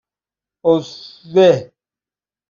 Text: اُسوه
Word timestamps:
اُسوه 0.65 1.49